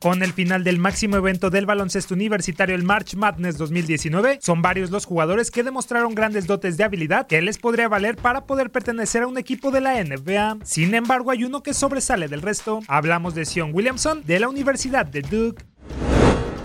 [0.00, 4.90] Con el final del máximo evento del baloncesto universitario, el March Madness 2019, son varios
[4.90, 9.24] los jugadores que demostraron grandes dotes de habilidad que les podría valer para poder pertenecer
[9.24, 10.60] a un equipo de la NBA.
[10.64, 12.80] Sin embargo, hay uno que sobresale del resto.
[12.88, 15.69] Hablamos de Sion Williamson de la Universidad de Duke.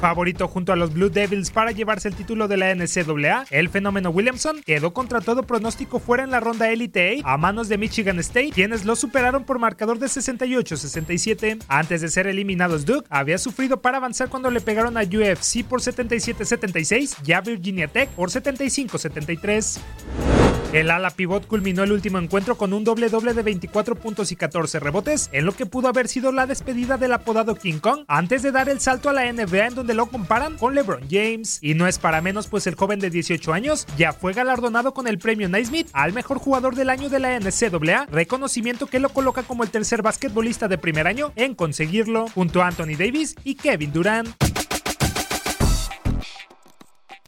[0.06, 4.12] Favorito junto a los Blue Devils para llevarse el título de la NCAA, el fenómeno
[4.12, 8.20] Williamson quedó contra todo pronóstico fuera en la ronda Elite A a manos de Michigan
[8.20, 11.64] State, quienes lo superaron por marcador de 68-67.
[11.68, 15.82] Antes de ser eliminados, Duke había sufrido para avanzar cuando le pegaron a UFC por
[15.82, 20.35] 77-76 y a Virginia Tech por 75-73.
[20.76, 24.36] El ala pivot culminó el último encuentro con un doble doble de 24 puntos y
[24.36, 28.44] 14 rebotes, en lo que pudo haber sido la despedida del apodado King Kong, antes
[28.44, 31.60] de dar el salto a la NBA en donde lo comparan con LeBron James.
[31.62, 35.08] Y no es para menos, pues el joven de 18 años ya fue galardonado con
[35.08, 39.44] el premio Naismith al mejor jugador del año de la NCAA, reconocimiento que lo coloca
[39.44, 43.94] como el tercer basquetbolista de primer año en conseguirlo, junto a Anthony Davis y Kevin
[43.94, 44.45] Durant.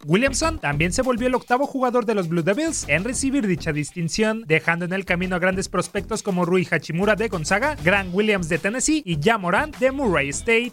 [0.08, 4.46] Williamson también se volvió el octavo jugador de los Blue Devils en recibir dicha distinción,
[4.48, 8.58] dejando en el camino a grandes prospectos como Rui Hachimura de Gonzaga, Grant Williams de
[8.58, 10.72] Tennessee y Ja Morant de Murray State.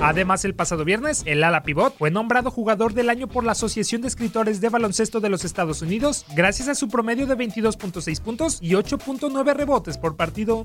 [0.00, 4.02] Además, el pasado viernes, el ala pivot fue nombrado jugador del año por la Asociación
[4.02, 8.58] de Escritores de Baloncesto de los Estados Unidos, gracias a su promedio de 22.6 puntos
[8.60, 10.64] y 8.9 rebotes por partido.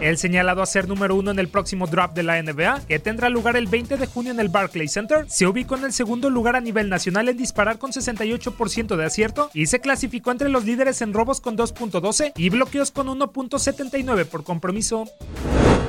[0.00, 3.28] El señalado a ser número uno en el próximo draft de la NBA, que tendrá
[3.28, 6.56] lugar el 20 de junio en el Barclays Center, se ubicó en el segundo lugar
[6.56, 11.02] a nivel nacional en disparar con 68% de acierto y se clasificó entre los líderes
[11.02, 15.04] en robos con 2.12 y bloqueos con 1.79 por compromiso.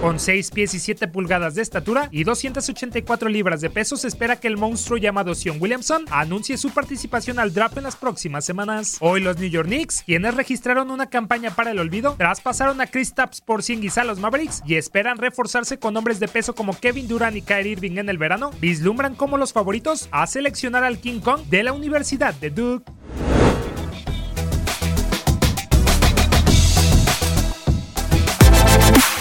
[0.01, 4.39] Con 6 pies y 7 pulgadas de estatura y 284 libras de peso, se espera
[4.39, 8.97] que el monstruo llamado Sion Williamson anuncie su participación al draft en las próximas semanas.
[8.99, 13.13] Hoy los New York Knicks, quienes registraron una campaña para el olvido, traspasaron a Chris
[13.13, 17.07] Tapps por Porzingis a los Mavericks y esperan reforzarse con hombres de peso como Kevin
[17.07, 21.19] Durant y Kyrie Irving en el verano, vislumbran como los favoritos a seleccionar al King
[21.19, 22.91] Kong de la Universidad de Duke.